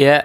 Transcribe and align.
Ya, 0.00 0.24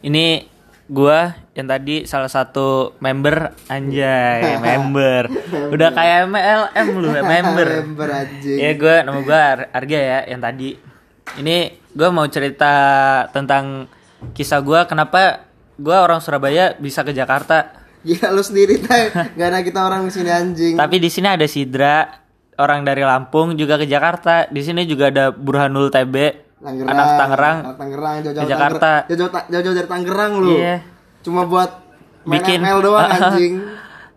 ini 0.00 0.46
gua 0.86 1.34
yang 1.54 1.66
tadi 1.66 2.04
salah 2.04 2.28
satu 2.28 2.94
member 2.98 3.50
anjay 3.66 4.54
member 4.62 5.26
udah 5.72 5.90
kayak 5.90 6.28
MLM 6.28 6.86
lu 6.92 7.08
member 7.16 7.68
Member 7.80 8.08
anjing. 8.12 8.58
ya 8.60 8.70
gua 8.76 8.96
nama 9.00 9.18
gua 9.18 9.38
Ar- 9.40 9.68
Arga 9.72 9.96
ya 9.98 10.18
yang 10.28 10.38
tadi 10.38 10.76
ini 11.34 11.56
gua 11.90 12.12
mau 12.12 12.28
cerita 12.28 12.74
tentang 13.32 13.88
kisah 14.30 14.60
gua 14.60 14.84
kenapa 14.84 15.48
gua 15.74 16.04
orang 16.04 16.20
Surabaya 16.20 16.76
bisa 16.76 17.00
ke 17.00 17.10
Jakarta 17.10 17.82
Gila 18.04 18.30
lu 18.30 18.44
sendiri 18.44 18.76
tay. 18.78 19.08
Gak 19.08 19.48
ada 19.48 19.64
kita 19.64 19.80
orang 19.80 20.04
di 20.04 20.12
sini 20.12 20.28
anjing. 20.28 20.74
tapi 20.76 21.00
di 21.00 21.08
sini 21.08 21.24
ada 21.26 21.48
Sidra 21.48 22.04
orang 22.54 22.84
dari 22.84 23.00
Lampung 23.00 23.56
juga 23.56 23.74
ke 23.74 23.88
Jakarta 23.88 24.44
di 24.46 24.60
sini 24.60 24.84
juga 24.84 25.08
ada 25.08 25.32
Burhanul 25.32 25.88
TB 25.88 26.14
Tangerang. 26.64 26.90
anak 26.90 27.08
Tangerang 27.14 27.56
Anak 27.60 27.76
Tangerang 27.76 28.14
jauh-jauh 28.22 28.48
Jakarta. 28.48 28.90
Jauh-jauh 29.46 29.74
dari 29.74 29.86
Tangerang 29.86 30.32
lu. 30.36 30.56
Iya. 30.56 30.76
Cuma 31.20 31.44
buat 31.44 31.70
main 32.22 32.40
Bikin. 32.40 32.58
ML 32.58 32.78
doang 32.80 33.04
anjing. 33.14 33.54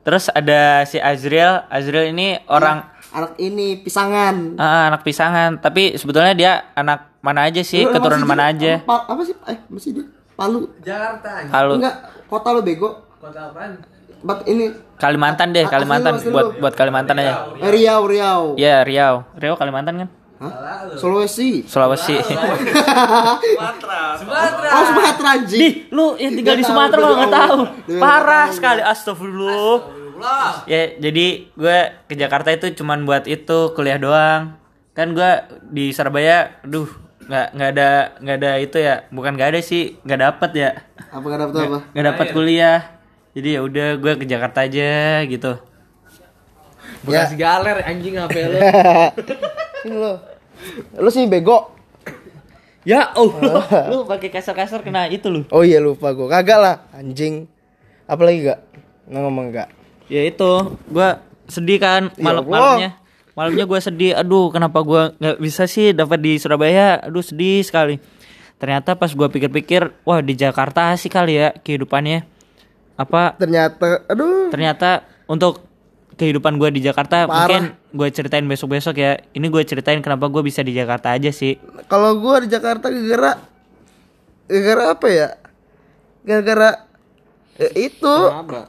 Terus 0.01 0.25
ada 0.29 0.61
si 0.83 0.97
Azriel. 0.97 1.67
Azriel 1.67 2.09
ini 2.09 2.39
orang 2.47 2.95
Anak 3.07 3.35
ini 3.37 3.75
pisangan. 3.77 4.55
ah, 4.55 4.87
anak 4.87 5.01
pisangan, 5.01 5.57
tapi 5.57 5.95
sebetulnya 5.95 6.31
dia 6.31 6.51
anak 6.73 7.07
mana 7.17 7.43
aja 7.43 7.59
sih, 7.59 7.81
Lu 7.81 7.89
keturunan 7.89 8.23
mana 8.23 8.51
dia? 8.51 8.51
aja. 8.51 8.73
Apa, 8.77 8.85
Pa- 8.85 9.05
apa 9.09 9.21
sih? 9.23 9.35
Eh, 9.45 9.57
masih 9.67 9.91
dia? 9.93 10.05
Palu. 10.33 10.67
Jakarta. 10.77 11.29
Kalau 11.45 11.75
Enggak, 11.75 11.95
kota 12.25 12.51
lu 12.51 12.61
bego. 12.61 12.89
Kota 13.17 13.47
apaan? 13.47 13.79
Tempat 14.17 14.37
ini 14.45 14.65
Kalimantan 14.97 15.49
deh, 15.49 15.61
Asli 15.61 15.71
Kalimantan 15.71 16.11
lu, 16.11 16.19
asli 16.19 16.29
buat 16.29 16.45
lu. 16.47 16.59
buat 16.59 16.73
Kalimantan 16.73 17.15
aja. 17.17 17.33
eh, 17.55 17.69
Riau, 17.69 18.01
Riau. 18.03 18.41
Ya 18.55 18.81
Riau, 18.81 19.23
Riau 19.33 19.55
Kalimantan 19.55 19.93
kan? 19.97 20.09
Hah? 20.37 20.93
Sulawesi. 21.01 21.65
Sulawesi. 21.65 22.13
Sumatera. 22.21 24.01
Oh, 24.69 24.83
Sumatera 24.85 25.29
anjing. 25.33 25.57
Di, 25.57 25.67
lu 25.89 26.13
yang 26.21 26.33
tinggal 26.37 26.55
di 26.55 26.61
Nggak 26.61 26.69
Sumatera 26.69 27.01
malah 27.01 27.09
nggak 27.09 27.25
nggak 27.25 27.41
tahu. 27.41 27.59
Parah 28.03 28.21
nggak 28.21 28.45
tahu. 28.45 28.57
sekali, 28.57 28.81
astagfirullah. 28.85 30.53
Ya, 30.69 30.81
jadi 30.97 31.27
gue 31.53 31.77
ke 32.05 32.13
Jakarta 32.13 32.49
itu 32.53 32.69
cuman 32.77 33.05
buat 33.05 33.25
itu 33.25 33.73
kuliah 33.73 33.97
doang. 33.97 34.57
Kan 34.93 35.17
gue 35.17 35.31
di 35.73 35.89
Surabaya, 35.89 36.61
aduh, 36.61 36.89
nggak 37.25 37.47
nggak 37.57 37.69
ada 37.73 37.89
nggak 38.21 38.37
ada 38.41 38.51
itu 38.57 38.77
ya, 38.81 38.95
bukan 39.13 39.37
nggak 39.37 39.49
ada 39.53 39.59
sih, 39.61 39.97
nggak 40.01 40.21
dapet 40.21 40.51
ya, 40.57 40.69
Apa 41.13 41.25
gak 41.29 41.39
dapet 41.45 41.53
apa? 41.65 41.79
nggak 41.93 42.05
dapat 42.13 42.27
kuliah. 42.33 42.79
Jadi 43.37 43.49
ya 43.53 43.61
udah 43.61 44.01
gue 44.01 44.13
ke 44.17 44.25
Jakarta 44.25 44.65
aja 44.65 45.21
gitu. 45.29 45.61
Bekas 47.05 47.37
galer 47.37 47.85
anjing 47.85 48.17
HP 48.17 48.35
lu. 48.49 48.57
Sini 49.77 50.36
lu. 50.95 51.09
Sih 51.09 51.25
bego. 51.25 51.73
Ya, 52.87 53.11
oh, 53.19 53.27
lu 53.91 54.07
pakai 54.07 54.31
kasar-kasar 54.31 54.79
kena 54.79 55.11
itu 55.11 55.27
lu. 55.27 55.43
Oh 55.51 55.59
iya 55.59 55.83
lupa 55.83 56.15
gua. 56.15 56.31
Kagak 56.31 56.55
lah, 56.55 56.75
anjing. 56.95 57.43
Apalagi 58.07 58.47
gak? 58.47 58.59
Nggak 59.11 59.21
ngomong 59.21 59.45
gak? 59.51 59.69
Ya 60.07 60.23
itu, 60.23 60.51
gua 60.87 61.19
sedih 61.51 61.83
kan 61.83 62.15
Ya 62.15 62.23
malam 62.23 62.47
Allah. 62.47 62.79
malamnya. 62.79 62.91
Malamnya 63.35 63.65
gua 63.67 63.79
sedih. 63.83 64.15
Aduh, 64.15 64.55
kenapa 64.55 64.79
gua 64.87 65.11
nggak 65.19 65.35
bisa 65.37 65.67
sih 65.67 65.91
dapat 65.91 66.23
di 66.23 66.39
Surabaya? 66.39 67.03
Aduh, 67.03 67.19
sedih 67.19 67.59
sekali. 67.59 67.99
Ternyata 68.55 68.95
pas 68.95 69.11
gua 69.11 69.27
pikir-pikir, 69.27 69.91
wah 70.07 70.23
di 70.23 70.33
Jakarta 70.33 70.95
sih 70.95 71.11
kali 71.11 71.35
ya 71.35 71.51
kehidupannya. 71.59 72.23
Apa 72.95 73.35
Ternyata, 73.37 74.07
aduh. 74.07 74.47
ternyata 74.49 75.03
untuk 75.27 75.66
kehidupan 76.17 76.57
gua 76.57 76.73
di 76.73 76.81
Jakarta 76.81 77.23
Parah. 77.23 77.29
mungkin 77.29 77.61
gue 77.93 78.07
ceritain 78.09 78.43
besok-besok 78.43 78.97
ya. 78.97 79.21
Ini 79.31 79.47
gue 79.47 79.63
ceritain 79.63 80.01
kenapa 80.01 80.27
gue 80.27 80.41
bisa 80.41 80.59
di 80.59 80.73
Jakarta 80.73 81.13
aja 81.13 81.29
sih. 81.29 81.55
Kalau 81.85 82.17
gua 82.17 82.41
di 82.41 82.49
Jakarta 82.49 82.89
gara 82.89 83.37
gara 84.49 84.85
apa 84.91 85.07
ya? 85.07 85.29
Gara-gara 86.25 86.83
eh, 87.55 87.71
itu 87.87 88.15
Apa? 88.27 88.67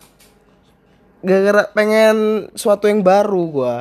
gara-gara 1.18 1.66
pengen 1.72 2.46
suatu 2.54 2.86
yang 2.86 3.02
baru 3.02 3.42
gua. 3.48 3.74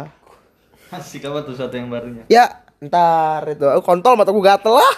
Asik 0.88 1.28
apa 1.28 1.44
tuh 1.44 1.54
satu 1.54 1.76
yang 1.76 1.92
barunya? 1.92 2.24
Ya, 2.32 2.64
ntar 2.80 3.44
itu 3.52 3.68
aku 3.68 3.84
kontol 3.84 4.16
mata 4.16 4.32
gua 4.32 4.56
gatel 4.56 4.80
lah. 4.80 4.96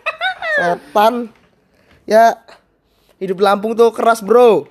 Setan. 0.56 1.28
Ya, 2.04 2.38
hidup 3.16 3.40
di 3.40 3.44
Lampung 3.44 3.72
tuh 3.74 3.90
keras, 3.90 4.20
Bro. 4.20 4.68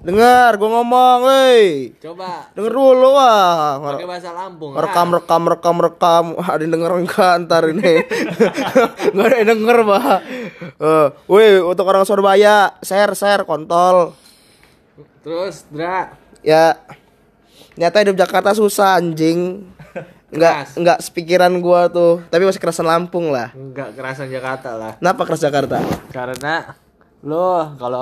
Dengar 0.00 0.56
gua 0.56 0.80
ngomong, 0.80 1.18
woi. 1.26 1.92
Coba 1.98 2.46
Denger 2.54 2.72
dulu 2.72 3.10
wah. 3.12 3.76
pakai 3.94 4.06
bahasa 4.06 4.30
Lampung. 4.30 4.72
Rekam 4.72 5.08
rekam 5.12 5.42
rekam 5.44 5.76
rekam. 5.82 6.24
Wah, 6.38 6.48
ada 6.56 6.62
yang 6.62 6.72
denger 6.78 6.92
enggak 7.04 7.32
ntar 7.44 7.62
ini. 7.68 7.94
Enggak 9.12 9.26
ada 9.26 9.36
yang 9.42 9.48
denger, 9.58 9.78
Bah. 9.84 10.18
Eh, 10.80 11.06
woi, 11.26 11.60
untuk 11.60 11.84
orang 11.84 12.06
Surabaya, 12.06 12.72
share 12.80 13.12
share 13.12 13.42
kontol. 13.44 14.14
Terus, 15.20 15.68
Dra. 15.68 16.16
Ya. 16.40 16.80
Nyata 17.76 18.00
hidup 18.00 18.16
Jakarta 18.16 18.56
susah 18.56 18.96
anjing. 18.96 19.68
Enggak 20.30 20.78
enggak 20.78 20.98
sepikiran 21.02 21.50
gua 21.58 21.90
tuh, 21.90 22.22
tapi 22.30 22.46
masih 22.46 22.62
kerasan 22.62 22.86
Lampung 22.86 23.34
lah. 23.34 23.50
Enggak 23.50 23.98
kerasan 23.98 24.30
Jakarta 24.30 24.78
lah. 24.78 24.92
Kenapa 25.02 25.26
keras 25.26 25.42
Jakarta? 25.42 25.82
Karena 26.14 26.70
lo 27.26 27.74
kalau 27.74 27.98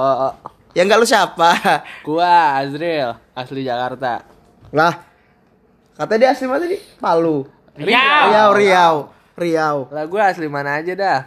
Ya 0.76 0.84
enggak 0.84 1.00
lu 1.00 1.06
siapa? 1.08 1.56
gua 2.06 2.60
Azril 2.60 3.16
asli 3.32 3.64
Jakarta. 3.64 4.24
Lah. 4.68 5.00
Katanya 5.96 6.20
dia 6.20 6.30
asli 6.36 6.46
mana 6.46 6.62
tadi? 6.68 6.78
Palu. 7.00 7.48
Riau. 7.74 8.26
Riau, 8.28 8.50
Riau. 8.54 8.96
Riau. 9.38 9.76
Lah 9.88 10.04
gua 10.04 10.28
asli 10.28 10.46
mana 10.46 10.76
aja 10.76 10.92
dah. 10.92 11.20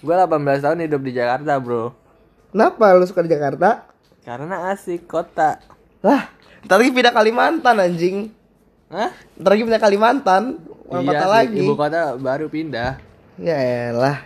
Gua 0.00 0.24
18 0.24 0.64
tahun 0.64 0.78
hidup 0.84 1.00
di 1.04 1.12
Jakarta, 1.16 1.56
Bro. 1.60 1.92
Kenapa 2.52 2.94
lu 2.94 3.04
suka 3.08 3.24
di 3.24 3.32
Jakarta? 3.32 3.88
Karena 4.24 4.72
asik 4.72 5.04
kota. 5.10 5.60
Lah, 6.00 6.28
ntar 6.64 6.80
lagi 6.80 6.92
pindah 6.92 7.12
Kalimantan 7.12 7.76
anjing. 7.80 8.16
Hah? 8.88 9.10
Ntar 9.36 9.50
lagi 9.56 9.62
pindah 9.64 9.82
Kalimantan. 9.82 10.42
Orang 10.88 11.04
kota 11.08 11.26
sih, 11.26 11.32
lagi. 11.32 11.62
Ibu 11.64 11.74
kota 11.76 12.00
baru 12.20 12.46
pindah. 12.48 13.00
Ya 13.40 13.58
elah. 13.90 14.22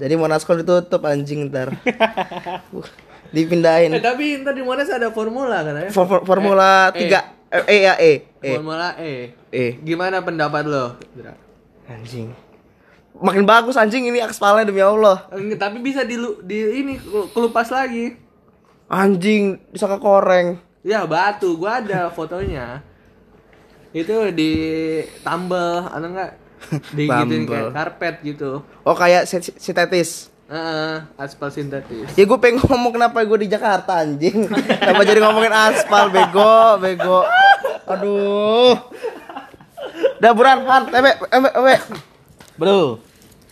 Jadi 0.00 0.14
Monaskol 0.18 0.66
ditutup 0.66 1.06
anjing 1.06 1.46
ntar. 1.48 1.70
Dipindahin. 3.30 3.94
Eh 3.94 4.02
tapi 4.02 4.42
ntar 4.42 4.52
di 4.52 4.60
Monas 4.60 4.88
ada 4.88 5.08
formula 5.10 5.62
kan 5.62 5.74
ya? 5.78 5.88
For- 5.88 6.06
for- 6.06 6.24
Formula 6.24 6.90
Eh, 6.92 7.08
3 7.08 7.62
E 7.64 7.76
ya 7.80 7.94
E. 7.96 8.12
E. 8.42 8.50
Formula 8.52 8.98
E. 8.98 9.32
E. 9.48 9.64
Gimana 9.80 10.20
pendapat 10.20 10.66
lo? 10.66 10.98
Anjing. 11.86 12.34
Makin 13.14 13.46
bagus 13.46 13.78
anjing 13.78 14.10
ini 14.10 14.18
aspalnya 14.18 14.66
demi 14.66 14.82
Allah. 14.82 15.30
Enggak, 15.30 15.62
tapi 15.62 15.78
bisa 15.78 16.02
di, 16.02 16.18
di 16.42 16.58
ini 16.82 16.98
kelupas 17.30 17.70
lagi. 17.70 18.18
Anjing 18.90 19.62
disangka 19.70 20.02
koreng. 20.02 20.58
Ya 20.82 21.06
batu, 21.06 21.54
gua 21.54 21.78
ada 21.78 22.10
fotonya. 22.10 22.82
Itu 23.94 24.34
di 24.34 24.50
tambel, 25.22 25.86
atau 25.86 26.08
enggak? 26.10 26.32
Di 26.96 27.04
kayak 27.06 27.70
karpet 27.70 28.14
gitu. 28.24 28.64
Oh 28.82 28.96
kayak 28.96 29.28
sin- 29.28 29.44
sintetis. 29.54 30.32
Heeh, 30.54 30.94
aspal 31.18 31.50
sintetis. 31.50 32.14
Ya 32.14 32.22
gue 32.22 32.38
pengen 32.38 32.62
ngomong 32.62 32.94
kenapa 32.94 33.26
gue 33.26 33.38
di 33.42 33.50
Jakarta 33.50 34.06
anjing. 34.06 34.46
Kenapa 34.46 35.02
jadi 35.02 35.18
ngomongin 35.18 35.50
aspal 35.50 36.14
bego, 36.14 36.78
bego. 36.78 37.26
Aduh. 37.90 38.78
Udah 40.22 40.32
Han, 40.62 40.82
tebe, 40.88 41.10
ebe, 41.20 41.48
ebe. 41.52 41.74
Bro, 42.54 43.02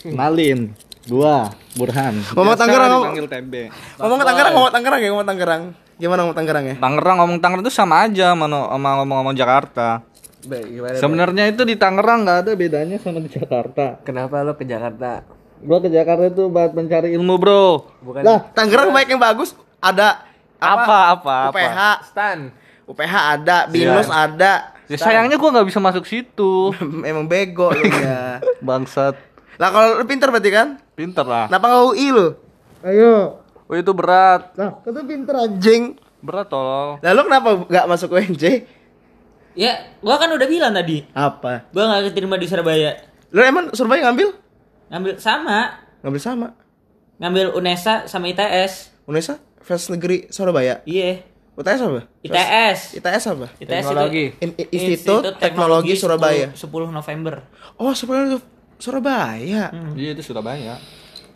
kenalin 0.00 0.72
gua 1.10 1.50
Burhan. 1.74 2.22
Ngomong 2.32 2.56
Tangerang, 2.56 2.90
ngomong- 2.96 3.28
TB. 3.28 3.54
Ngomong 3.98 4.20
Tangerang, 4.22 4.52
ngomong 4.54 4.72
Tangerang 4.72 5.00
ya, 5.02 5.08
ngomong 5.10 5.28
Tangerang. 5.28 5.62
Gimana 5.98 6.18
ngomong 6.24 6.38
Tangerang 6.38 6.64
ya? 6.64 6.74
Tangerang 6.78 7.16
ngomong 7.18 7.38
Tangerang 7.42 7.62
itu 7.66 7.74
sama 7.74 8.06
aja 8.06 8.32
sama 8.32 8.46
sama 8.46 8.88
ngomong-ngomong 9.02 9.36
Jakarta. 9.36 10.06
Sebenarnya 10.96 11.50
itu 11.50 11.62
di 11.66 11.74
Tangerang 11.76 12.24
nggak 12.24 12.38
ada 12.46 12.52
bedanya 12.54 12.96
sama 13.02 13.18
di 13.20 13.28
Jakarta. 13.28 13.98
Kenapa 14.06 14.40
lo 14.46 14.54
ke 14.54 14.64
Jakarta? 14.64 15.41
Gua 15.62 15.78
ke 15.78 15.88
Jakarta 15.88 16.26
itu 16.26 16.50
buat 16.50 16.74
mencari 16.74 17.14
ilmu, 17.14 17.34
Bro. 17.38 17.86
Bukan 18.02 18.26
Lah, 18.26 18.50
Tangerang 18.50 18.90
banyak 18.90 19.14
yang 19.14 19.22
bagus. 19.22 19.54
Ada 19.78 20.26
Apa 20.58 21.18
apa 21.18 21.34
apa. 21.50 21.54
UPH, 21.54 21.78
stan. 22.10 22.38
UPH 22.86 23.14
ada, 23.14 23.66
Binus 23.66 24.10
ada. 24.10 24.74
Ya, 24.90 24.98
sayangnya 24.98 25.38
gua 25.38 25.50
nggak 25.54 25.66
bisa 25.70 25.78
masuk 25.78 26.06
situ. 26.06 26.74
Emang 27.08 27.26
bego 27.26 27.70
lu 27.70 27.82
ya. 27.86 28.42
Bangsat. 28.66 29.14
Lah 29.58 29.68
kalau 29.70 30.02
lu 30.02 30.04
pinter 30.06 30.30
berarti 30.30 30.50
kan? 30.50 30.78
Pinter 30.98 31.22
lah. 31.22 31.46
Kenapa 31.46 31.66
nggak 31.70 31.82
UI 31.94 32.06
lu? 32.10 32.26
Ayo. 32.82 33.38
Oh 33.66 33.74
itu 33.78 33.92
berat. 33.94 34.52
Nah, 34.58 34.82
kan 34.82 34.90
tuh 34.90 35.06
pinter 35.06 35.34
anjing. 35.34 35.94
Berat 36.22 36.46
tolong. 36.50 36.98
Lalu 37.02 37.20
kenapa 37.26 37.48
nggak 37.70 37.86
masuk 37.88 38.14
UNJ? 38.14 38.44
Ya, 39.52 39.72
gua 40.00 40.16
kan 40.16 40.32
udah 40.32 40.48
bilang 40.48 40.72
tadi, 40.72 41.04
Apa? 41.12 41.68
gua 41.72 41.84
nggak 41.84 42.12
keterima 42.12 42.40
di 42.40 42.48
Surabaya. 42.48 42.96
Lu 43.32 43.40
emang 43.44 43.68
Surabaya 43.76 44.08
ngambil? 44.08 44.32
Ngambil 44.92 45.16
sama, 45.16 45.58
Ngambil 46.04 46.20
sama. 46.20 46.48
ngambil 47.16 47.46
UNESA 47.56 48.04
sama 48.04 48.28
ITS. 48.28 48.92
Unesa 49.08 49.40
Fes 49.64 49.88
Negeri 49.88 50.28
Surabaya. 50.28 50.84
Iya, 50.84 51.24
UTS 51.54 51.80
apa? 51.80 52.00
ITS. 52.20 52.80
ITS 52.98 53.24
apa? 53.30 53.46
ITS 53.56 53.70
Teknologi. 53.72 54.24
itu 54.28 54.42
In- 54.44 54.56
I- 54.58 54.68
Institut 54.70 55.22
Teknologi 55.38 55.94
Surabaya. 55.96 56.52
10, 56.52 56.60
10 56.60 56.92
November. 56.92 57.34
Oh, 57.78 57.94
Surabaya 57.94 58.36
Surabaya. 58.76 59.64
Iya 59.96 60.10
itu 60.12 60.20
Surabaya. 60.20 60.76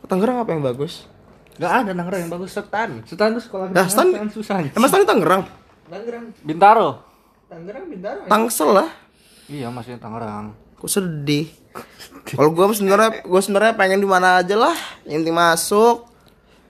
Tangerang 0.05 0.45
apa 0.45 0.51
yang 0.53 0.61
bagus? 0.61 1.09
Gak 1.57 1.73
ada 1.83 1.91
Tangerang 1.91 2.21
yang 2.29 2.33
bagus 2.33 2.51
setan. 2.53 3.01
Setan 3.09 3.33
tuh 3.33 3.43
sekolah 3.43 3.73
Nah, 3.73 3.87
setan 3.89 4.29
susah. 4.29 4.61
Emang 4.69 4.91
Stan 4.93 5.01
di 5.01 5.09
Tangerang? 5.09 5.43
Tangerang, 5.87 6.25
Bintaro. 6.45 6.89
Tangerang 7.49 7.89
Bintaro. 7.89 8.21
Tangsel 8.29 8.71
lah. 8.75 8.89
Iya, 9.49 9.71
masih 9.73 9.97
Tangerang. 9.97 10.66
Kok 10.77 10.91
sedih? 10.91 11.49
Kalau 12.27 12.51
gua 12.51 12.73
sebenarnya 12.75 13.23
gua 13.23 13.41
sebenarnya 13.41 13.75
pengen 13.79 14.03
di 14.03 14.09
mana 14.09 14.43
aja 14.43 14.57
lah. 14.59 14.77
Yang 15.07 15.27
penting 15.27 15.37
masuk. 15.37 15.97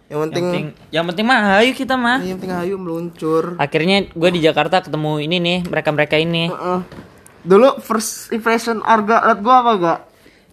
Yang 0.06 0.18
penting 0.22 0.44
Yang 0.46 0.46
penting, 0.46 0.66
yang 0.94 1.04
penting 1.10 1.26
mah 1.26 1.40
ayo 1.58 1.70
kita 1.74 1.94
mah. 1.98 2.18
yang 2.22 2.38
penting 2.38 2.54
ayo 2.54 2.74
meluncur. 2.78 3.58
Akhirnya 3.58 4.06
gue 4.06 4.30
di 4.30 4.38
Jakarta 4.38 4.78
ketemu 4.78 5.18
ini 5.18 5.42
nih, 5.42 5.58
mereka-mereka 5.66 6.14
ini. 6.14 6.46
Heeh. 6.46 6.80
Dulu 7.42 7.82
first 7.82 8.30
impression 8.30 8.86
Arga 8.86 9.26
liat 9.26 9.42
gua 9.42 9.54
apa 9.66 9.72
gak? 9.82 9.98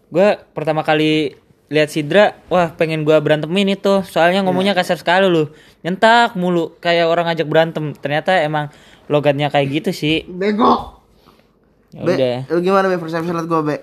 Gue 0.10 0.42
pertama 0.58 0.82
kali 0.82 1.38
lihat 1.70 1.90
Sidra, 1.94 2.34
wah 2.50 2.74
pengen 2.74 3.06
gua 3.06 3.22
berantemin 3.22 3.78
itu. 3.78 4.02
Soalnya 4.10 4.42
ngomongnya 4.42 4.74
kasar 4.74 4.98
sekali 4.98 5.30
lu. 5.30 5.54
Nyentak 5.86 6.34
mulu 6.34 6.74
kayak 6.82 7.06
orang 7.06 7.30
ngajak 7.30 7.46
berantem. 7.46 7.94
Ternyata 7.94 8.42
emang 8.42 8.74
logatnya 9.06 9.54
kayak 9.54 9.70
gitu 9.70 9.92
sih. 9.94 10.26
Bego. 10.26 11.03
Ya 11.94 12.02
Be, 12.02 12.16
lu 12.50 12.60
gimana 12.60 12.90
be 12.90 12.98
impression 12.98 13.22
liat 13.22 13.46
gua 13.46 13.62
be? 13.62 13.78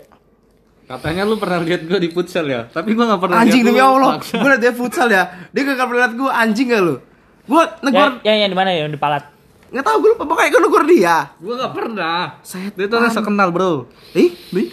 Katanya 0.91 1.23
lu 1.23 1.39
pernah 1.39 1.63
lihat 1.63 1.87
gue 1.87 1.99
di 2.03 2.11
futsal 2.11 2.51
ya, 2.51 2.67
tapi 2.67 2.99
gue 2.99 3.05
gak 3.07 3.23
pernah 3.23 3.47
Anjing 3.47 3.63
demi 3.63 3.79
Allah, 3.79 4.19
gua 4.19 4.49
liat 4.51 4.59
dia 4.59 4.75
futsal 4.75 5.07
ya. 5.07 5.31
Dia 5.55 5.63
gak 5.63 5.87
pernah 5.87 6.11
liat 6.11 6.15
gua 6.19 6.31
anjing 6.35 6.67
gak 6.67 6.83
lu? 6.83 6.99
Gua 7.47 7.63
negor 7.87 8.19
Ya, 8.27 8.35
ya, 8.35 8.43
yang 8.43 8.51
di 8.51 8.59
mana 8.59 8.75
ya? 8.75 8.83
Yang 8.83 8.99
di 8.99 9.01
Palat. 9.01 9.25
nggak 9.71 9.87
tahu 9.87 9.97
gua 10.03 10.11
lupa 10.19 10.25
pokoknya 10.27 10.51
gua 10.51 10.63
negor 10.67 10.83
dia. 10.91 11.17
Gue 11.39 11.55
gak 11.55 11.71
pernah. 11.71 12.19
Saya 12.43 12.75
Dia 12.75 12.91
tuh 12.91 12.99
orang 12.99 13.15
sekenal 13.15 13.49
bro. 13.55 13.87
Ih, 14.19 14.35
ih. 14.35 14.69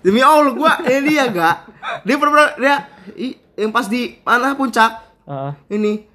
Demi 0.00 0.24
Allah 0.24 0.56
gua 0.56 0.80
ini 0.88 1.12
dia 1.12 1.28
gak? 1.28 1.56
Dia 2.08 2.16
pernah 2.16 2.56
dia 2.56 2.76
ih, 3.12 3.36
yang 3.52 3.68
pas 3.68 3.84
di 3.84 4.16
mana 4.24 4.56
puncak 4.56 5.04
Heeh. 5.28 5.52
ini 5.76 6.07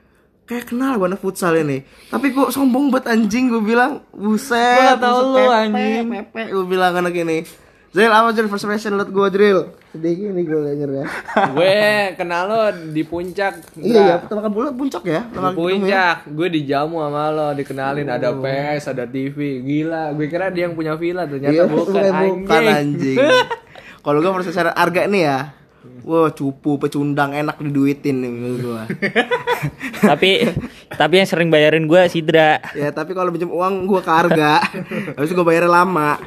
kayak 0.43 0.69
kenal 0.69 0.99
gua 0.99 1.07
anak 1.11 1.21
futsal 1.23 1.55
ini. 1.55 1.83
Tapi 2.11 2.35
kok 2.35 2.51
sombong 2.51 2.91
banget 2.91 3.15
anjing 3.15 3.47
gua 3.47 3.61
bilang 3.63 3.91
buset. 4.11 4.99
Tahu 4.99 5.19
buset, 5.33 5.47
lu, 5.47 5.51
anjing. 5.51 6.05
Pepe 6.11 6.41
gua 6.51 6.65
bilang 6.67 6.93
anak 6.99 7.15
ini. 7.15 7.47
Zril 7.93 8.09
apa 8.09 8.33
Zril 8.33 8.49
first 8.49 8.65
impression 8.65 8.97
liat 8.97 9.09
gua 9.13 9.29
Zril? 9.29 9.69
Sedih 9.93 10.13
gini 10.17 10.41
gua 10.49 10.65
denger 10.65 10.89
ya. 10.89 11.05
gue 11.53 11.77
kenal 12.17 12.43
lo 12.49 12.61
di 12.89 13.05
puncak. 13.05 13.77
Iya 13.77 14.01
ya, 14.01 14.15
pertama 14.17 14.49
kali 14.49 14.53
bola 14.57 14.69
puncak 14.73 15.03
ya. 15.05 15.21
Di 15.29 15.37
ya. 15.37 15.49
puncak, 15.53 16.17
gue 16.25 16.47
dijamu 16.49 17.05
sama 17.05 17.29
lo, 17.29 17.47
dikenalin 17.53 18.09
ada 18.09 18.33
PS, 18.33 18.89
ada 18.89 19.05
TV, 19.05 19.61
gila. 19.61 20.09
Gue 20.17 20.25
kira 20.25 20.49
dia 20.49 20.65
yang 20.65 20.73
punya 20.73 20.97
villa, 20.97 21.29
ternyata 21.29 21.53
Iya, 21.53 21.63
bukan, 21.69 21.93
bukan 21.93 22.49
anjing. 22.49 22.65
anjing. 22.73 23.17
Kalau 24.03 24.17
gua 24.25 24.31
first 24.41 24.49
impression 24.49 24.73
harga 24.73 25.01
nih 25.05 25.21
ya. 25.29 25.39
Wah, 26.03 26.31
cupu, 26.31 26.79
pecundang 26.79 27.31
enak 27.31 27.59
diduitin 27.59 28.19
nih 28.19 28.29
menurut 28.29 28.59
gua. 28.61 28.83
tapi 30.09 30.47
tapi 30.89 31.13
yang 31.19 31.27
sering 31.27 31.47
bayarin 31.47 31.85
gue 31.85 32.01
Sidra. 32.07 32.59
ya, 32.71 32.91
tapi 32.91 33.11
kalau 33.11 33.31
pinjam 33.31 33.51
uang 33.51 33.83
gua 33.83 33.99
ke 33.99 34.07
harga. 34.07 34.63
Habis 35.15 35.31
gua 35.31 35.43
bayarnya 35.43 35.71
lama. 35.73 36.19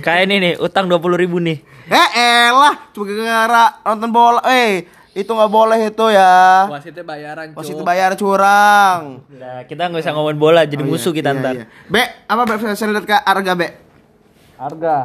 Kayak 0.00 0.22
ini 0.26 0.34
nih, 0.40 0.52
utang 0.56 0.88
20 0.88 0.96
ribu 1.16 1.36
nih. 1.38 1.60
Eh 1.86 2.08
elah, 2.48 2.88
cuma 2.90 3.04
gara-gara 3.06 3.64
nonton 3.84 4.10
bola. 4.10 4.40
Eh, 4.48 4.88
itu 5.12 5.28
nggak 5.28 5.48
boleh 5.48 5.78
itu 5.88 6.06
ya. 6.08 6.64
Wasitnya 6.68 7.04
bayaran, 7.04 7.46
Cuk. 7.52 7.64
itu 7.68 7.82
bayar 7.82 8.12
curang. 8.16 9.24
Nah, 9.28 9.60
kita 9.64 9.88
nggak 9.88 10.04
usah 10.04 10.12
ngomongin 10.12 10.36
bola, 10.36 10.60
jadi 10.64 10.80
musuh 10.80 11.12
kita 11.12 11.32
Iya, 11.32 11.40
ntar. 11.40 11.52
iya. 11.52 11.64
Be, 11.86 12.02
apa 12.26 12.42
Be 12.44 12.54
saya 12.72 12.92
lihat 12.92 13.04
ke 13.04 13.12
harga 13.14 13.52
Be? 13.52 13.68
Harga. 14.56 14.96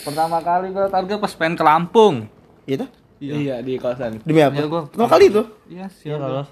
Pertama 0.00 0.40
kali 0.40 0.72
gue 0.72 0.84
harga 0.86 1.14
pas 1.16 1.32
pengen 1.32 1.56
ke 1.56 1.64
Lampung. 1.64 2.28
Gitu? 2.64 2.84
Iya. 3.20 3.60
di 3.60 3.76
kosan. 3.76 4.18
Demi 4.20 4.40
apa? 4.40 4.56
Iya, 4.56 4.66
gua- 4.66 4.88
Pertama 4.88 5.08
kali 5.08 5.24
itu. 5.28 5.42
Iya, 5.68 5.86
sih. 5.88 6.08
Iya 6.08 6.16
lolos. 6.16 6.48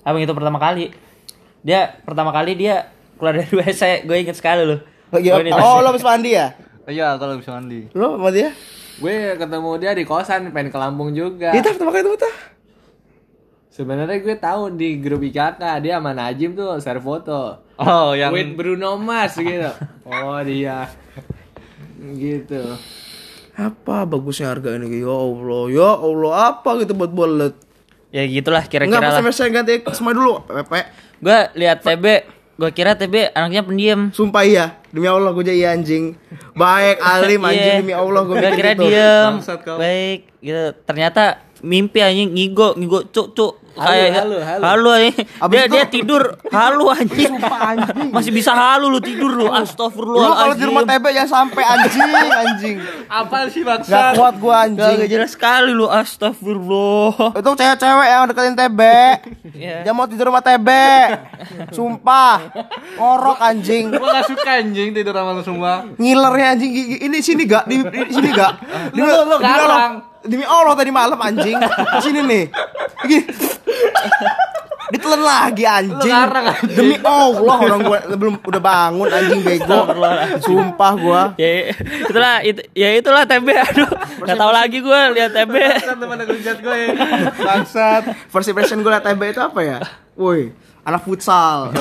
Abang 0.00 0.22
itu 0.22 0.32
pertama 0.32 0.56
kali. 0.56 0.94
Dia 1.60 1.80
pertama 2.00 2.30
kali 2.30 2.54
dia 2.54 2.88
keluar 3.14 3.34
dari 3.34 3.50
WC, 3.52 4.02
gue 4.02 4.16
inget 4.16 4.34
sekali 4.34 4.62
loh. 4.62 4.80
Ini 5.12 5.50
apa? 5.50 5.60
Oh, 5.60 5.78
lo 5.78 5.90
habis 5.90 6.02
mandi 6.02 6.32
ya? 6.32 6.54
Iya, 6.84 7.14
kalau 7.14 7.36
bisa 7.36 7.52
mandi. 7.52 7.86
Lo 7.92 8.16
sama 8.16 8.30
dia? 8.30 8.50
Gue 8.98 9.34
ketemu 9.34 9.70
dia 9.76 9.92
di 9.92 10.02
kosan, 10.02 10.50
pengen 10.50 10.70
ke 10.70 10.78
Lampung 10.78 11.10
juga. 11.12 11.50
Kita 11.50 11.70
pertama 11.70 11.90
kali 11.90 12.02
itu 12.02 12.12
kita. 12.16 12.30
Sebenarnya 13.68 14.18
gue 14.18 14.36
tahu 14.36 14.62
di 14.72 14.98
grup 14.98 15.22
IKK 15.22 15.56
dia 15.80 15.96
sama 15.96 16.12
Najim 16.12 16.52
tuh 16.52 16.76
share 16.76 17.00
foto. 17.00 17.62
Oh, 17.74 18.12
yang 18.12 18.28
With 18.30 18.52
Bruno 18.52 18.94
Mars 18.96 19.34
gitu. 19.34 19.70
Oh 20.04 20.38
dia. 20.42 20.90
gitu. 22.14 22.62
Apa 23.62 24.02
bagusnya 24.02 24.50
harga 24.50 24.74
ini? 24.74 24.98
Ya 24.98 25.12
Allah, 25.12 25.62
ya 25.68 25.90
Allah, 25.94 26.32
apa 26.48 26.70
gitu 26.78 26.92
buat 26.92 27.10
bolet? 27.10 27.54
Ya 28.10 28.26
gitulah 28.26 28.60
Enggak, 28.60 28.72
kira-kira 28.90 29.00
pas 29.00 29.16
lah. 29.20 29.32
saya 29.32 29.48
ganti 29.48 29.80
semua 29.90 30.12
dulu, 30.12 30.42
Pepe. 30.42 30.80
Gue 31.16 31.38
lihat 31.54 31.80
TB, 31.80 32.04
gue 32.58 32.70
kira 32.70 32.92
TB 32.92 33.30
anaknya 33.30 33.62
pendiam. 33.62 34.00
Sumpah 34.10 34.42
iya, 34.42 34.76
demi 34.90 35.06
Allah 35.06 35.30
gue 35.30 35.40
jadi 35.42 35.72
anjing. 35.72 36.18
Baik, 36.52 36.98
alim 36.98 37.40
anjing 37.48 37.72
Iya. 37.72 37.80
demi 37.80 37.94
Allah 37.94 38.22
gue 38.22 38.34
Gua 38.34 38.50
kira 38.52 38.70
gitu. 38.74 38.84
diem, 38.84 39.32
baik. 39.78 40.20
Gitu. 40.42 40.64
Ternyata 40.82 41.22
mimpi 41.62 41.98
anjing 41.98 42.30
ngigo, 42.30 42.74
ngigo 42.74 43.06
cuk 43.08 43.28
cuk. 43.32 43.54
Halu, 43.72 43.88
Kayak 43.88 44.10
halu, 44.14 44.36
halu. 44.36 44.60
halu 44.60 44.88
anjing. 44.92 45.14
Abis 45.40 45.48
Dia 45.48 45.64
itu- 45.64 45.72
dia 45.72 45.84
tidur 45.88 46.22
halu 46.46 46.84
anjing. 46.92 47.32
Masih 48.12 48.28
bisa 48.30 48.52
halu 48.52 48.86
lu 48.86 49.00
tidur 49.00 49.32
lu. 49.32 49.48
Lu 49.48 50.28
kalau 50.28 50.52
di 50.52 50.60
rumah 50.62 50.84
TB 50.84 51.04
jangan 51.08 51.30
sampai 51.40 51.62
anjing, 51.64 52.04
anjing. 52.12 52.76
Apa 53.08 53.48
sih 53.48 53.64
Gak 53.64 53.80
bangsa? 53.80 54.12
kuat 54.12 54.36
gue 54.36 54.44
Gak, 54.46 54.60
anjing. 54.68 54.96
gak 54.98 55.08
jelas 55.08 55.30
sekali 55.32 55.72
lu 55.72 55.88
astagfirullah. 55.88 57.32
Itu 57.32 57.48
cewek-cewek 57.50 58.06
yang 58.06 58.22
deketin. 58.28 58.54
Iya. 59.52 59.76
Dia 59.82 59.92
mau 59.94 60.04
tidur 60.04 60.28
rumah 60.28 60.44
TB. 60.44 60.68
Sumpah. 61.70 62.52
Ngorok 62.94 63.40
anjing. 63.40 63.88
Gue 63.88 64.04
gak 64.04 64.28
suka 64.28 64.50
anjing 64.58 64.92
tidur 64.92 65.14
sama 65.14 65.32
lu 65.32 65.40
semua. 65.40 65.88
Ngilernya 65.96 66.46
anjing 66.52 66.70
gigi. 66.70 66.96
Ini 67.00 67.16
sini 67.20 67.42
gak? 67.44 67.64
Di, 67.64 67.80
di 67.80 68.12
sini 68.12 68.28
gak? 68.30 68.52
Demi, 68.92 69.00
Lu- 69.02 69.16
lu 69.24 69.36
demi 69.38 69.48
Allah. 69.48 70.11
Demi 70.22 70.46
Allah 70.46 70.74
tadi 70.78 70.90
malam 70.94 71.18
anjing. 71.18 71.58
Di 71.58 72.00
sini 72.02 72.20
nih. 72.22 72.44
Gini. 73.06 73.26
Ditelan 74.92 75.24
lagi 75.24 75.64
anjing. 75.64 76.12
Demi 76.76 76.96
Allah 77.00 77.56
orang 77.64 77.80
gua 77.80 77.98
belum 78.12 78.34
udah 78.44 78.62
bangun 78.62 79.08
anjing 79.08 79.40
bego. 79.40 79.88
Sumpah 80.44 80.92
gua. 81.00 81.22
ya 81.40 81.72
itulah 82.04 82.34
itu 82.44 82.60
ya 82.76 82.88
itulah 83.00 83.24
TB 83.24 83.48
aduh 83.56 83.90
nggak 84.22 84.36
tahu 84.38 84.52
lagi 84.52 84.78
gue 84.78 85.00
lihat 85.18 85.30
TB 85.34 85.54
gue 86.60 86.76
ya. 86.76 86.92
Bangsat. 87.40 88.02
First 88.28 88.52
impression 88.52 88.84
gue 88.84 88.92
liat 88.92 89.02
TB 89.02 89.20
itu 89.32 89.40
apa 89.40 89.60
ya? 89.64 89.78
Woi, 90.12 90.52
anak 90.84 91.08
futsal. 91.08 91.72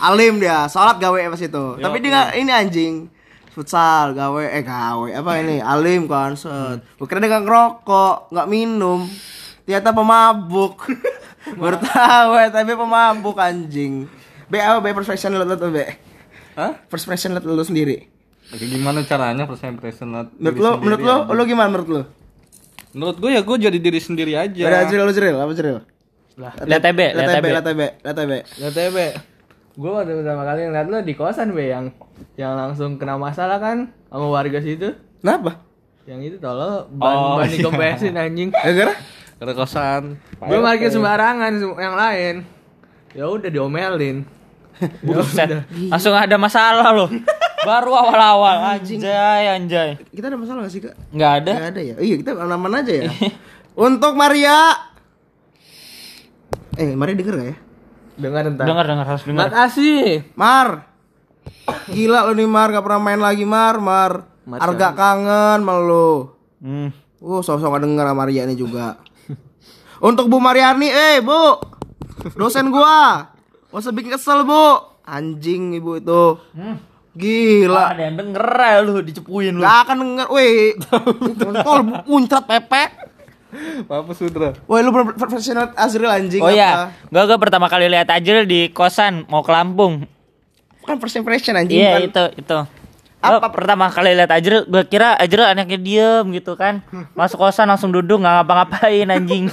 Alim 0.00 0.40
dia, 0.40 0.64
sholat 0.66 0.96
gawe 0.96 1.20
pas 1.30 1.42
itu. 1.44 1.64
Tapi 1.76 1.96
dia 2.00 2.32
ini 2.34 2.50
anjing. 2.50 3.19
Futsal, 3.50 4.14
gawe, 4.14 4.42
eh 4.46 4.62
gawe, 4.62 5.08
apa 5.10 5.30
ini? 5.42 5.58
Alim 5.58 6.06
kan, 6.06 6.38
set. 6.38 6.86
Gue 6.94 7.06
kira 7.10 7.18
dia 7.18 7.34
nggak 7.34 7.44
ngerokok, 7.50 8.30
nggak 8.30 8.46
minum. 8.46 9.10
Ternyata 9.66 9.90
pemabuk. 9.90 10.86
Baru 11.60 11.74
tahu 11.82 12.30
ya, 12.38 12.48
tapi 12.54 12.78
pemabuk 12.78 13.34
anjing. 13.42 14.06
B 14.46 14.54
apa 14.58 14.78
B 14.78 14.94
first 14.94 15.10
impression 15.10 15.34
lu 15.34 15.46
tuh 15.58 15.70
B? 15.70 15.82
Hah? 16.54 16.78
First 16.86 17.10
impression 17.10 17.34
lu 17.34 17.42
lu 17.42 17.64
sendiri. 17.66 18.06
Oke, 18.50 18.66
gimana 18.66 19.02
caranya 19.02 19.46
first 19.46 19.62
impression 19.62 20.10
liat 20.14 20.30
Menurut 20.38 20.58
sendiri 20.58 20.82
menurut 20.82 21.00
lu, 21.02 21.14
aja. 21.14 21.34
lu 21.34 21.42
gimana 21.46 21.68
menurut 21.70 21.88
lu? 21.90 22.02
Menurut 22.90 23.16
gue 23.18 23.30
ya 23.34 23.40
gue 23.42 23.56
jadi 23.62 23.78
diri 23.78 24.00
sendiri 24.02 24.32
aja. 24.34 24.62
Ada 24.66 24.90
Jril, 24.90 25.02
lu 25.06 25.12
Jril, 25.14 25.36
apa 25.38 25.52
Jril? 25.54 25.78
lihat 26.40 26.80
TB 26.80 27.00
Lihat 27.20 27.42
lihat 27.44 28.16
TB, 28.16 28.30
TB 28.72 28.98
ya. 29.70 29.78
Gue 29.78 29.90
baru 29.92 30.12
pertama 30.20 30.42
kali 30.44 30.60
ngeliat 30.64 30.86
lo 30.86 30.98
di 31.00 31.14
kosan, 31.14 31.50
Be, 31.50 31.68
yang 31.68 31.94
yang 32.34 32.52
langsung 32.52 32.98
kena 32.98 33.14
masalah 33.16 33.56
kan 33.56 33.94
sama 34.06 34.26
warga 34.26 34.58
situ. 34.58 34.92
Kenapa? 35.20 35.62
Yang 36.04 36.20
itu 36.24 36.36
tau 36.38 36.54
lo 36.54 36.70
ban 36.90 37.14
Oh, 37.14 37.36
ban 37.36 37.46
iya. 37.46 37.62
anjing. 38.16 38.50
Gara-gara? 38.50 38.94
Karena 39.38 39.52
kosan. 39.54 40.02
Gue 40.36 40.58
parkir 40.58 40.90
sembarangan 40.90 41.52
sem- 41.54 41.78
yang 41.78 41.94
lain. 41.94 42.34
Ya 43.12 43.24
udah 43.26 43.48
diomelin. 43.48 44.26
Buset. 45.04 45.60
langsung 45.92 46.16
ada 46.16 46.40
masalah 46.40 46.96
loh 46.96 47.12
baru 47.68 47.92
awal-awal 47.92 48.80
anjay 48.80 49.52
anjay 49.52 50.00
Kita 50.08 50.32
ada 50.32 50.40
masalah 50.40 50.64
gak 50.64 50.72
sih, 50.72 50.80
Kak? 50.80 50.96
nggak 51.12 51.32
ada 51.44 51.52
Gak 51.52 51.68
ada 51.76 51.80
ya? 51.84 51.94
Iya, 52.00 52.14
kita 52.16 52.32
aman 52.32 52.72
aja 52.80 52.92
ya. 53.04 53.12
Untuk 53.76 54.16
Maria. 54.16 54.72
Eh, 56.80 56.96
Maria 56.96 57.12
denger 57.12 57.34
gak 57.36 57.48
ya? 57.52 57.56
Dengar 58.20 58.44
entar. 58.44 58.64
dengar 58.68 58.84
dengar 58.84 59.06
harus 59.08 59.24
dengar 59.24 59.48
Makasih. 59.48 60.28
Mar. 60.36 60.84
Gila 61.88 62.28
lu 62.28 62.32
nih 62.36 62.48
Mar, 62.50 62.68
gak 62.68 62.84
pernah 62.84 63.00
main 63.00 63.20
lagi 63.20 63.48
Mar, 63.48 63.80
Mar. 63.80 64.28
Mar 64.44 64.58
Arga 64.60 64.92
kangen 64.92 65.64
sama 65.64 65.74
lu. 65.80 66.36
hmm. 66.60 66.88
Uh, 67.20 67.44
sosok 67.44 67.76
gak 67.76 67.84
denger 67.84 68.04
sama 68.04 68.24
Maria 68.24 68.44
nih 68.44 68.56
juga. 68.56 69.00
Untuk 70.08 70.28
Bu 70.28 70.40
Mariani, 70.40 70.88
eh 70.88 71.16
Bu. 71.20 71.56
Dosen 72.36 72.68
gua. 72.68 73.28
Gak 73.72 73.80
usah 73.80 73.92
bikin 73.92 74.12
kesel 74.12 74.44
Bu. 74.44 74.80
Anjing 75.04 75.76
ibu 75.76 75.96
itu. 75.96 76.24
Gila. 77.10 77.90
ada 77.90 78.06
yang 78.06 78.16
denger 78.22 78.46
ya 78.54 78.78
lu 78.86 79.02
dicepuin 79.02 79.58
lu 79.58 79.62
Gak 79.66 79.78
akan 79.82 79.96
denger, 79.98 80.26
weh. 80.30 80.78
Kontol 81.42 81.80
muncrat 82.06 82.44
pepek. 82.46 83.09
Papa 83.82 84.12
Sudra. 84.12 84.54
Woi 84.64 84.80
lu 84.80 84.90
profesional 85.14 85.74
Azril 85.74 86.06
anjing 86.06 86.38
Oh 86.38 86.46
apa? 86.46 86.54
iya, 86.54 86.70
gua 87.08 87.26
gua 87.26 87.38
pertama 87.38 87.66
kali 87.66 87.86
lihat 87.86 88.06
Ajril 88.06 88.44
di 88.44 88.68
kosan 88.68 89.26
mau 89.26 89.42
ke 89.42 89.50
Lampung. 89.50 90.06
Kan 90.80 90.96
first 90.96 91.14
impression 91.14 91.54
anjing 91.54 91.76
Iya 91.76 91.90
kan. 91.92 92.02
itu 92.06 92.24
itu. 92.40 92.58
Apa? 93.20 93.36
Apa 93.36 93.48
pertama 93.52 93.90
kali 93.90 94.14
lihat 94.14 94.30
Ajril, 94.30 94.64
gua 94.64 94.82
kira 94.82 95.12
Ajril 95.14 95.44
anaknya 95.44 95.76
diem 95.76 96.24
gitu 96.30 96.54
kan. 96.54 96.80
Masuk 97.12 97.36
kosan 97.38 97.66
langsung 97.66 97.90
duduk 97.90 98.18
nggak 98.18 98.34
ngapa-ngapain 98.38 99.08
anjing. 99.08 99.50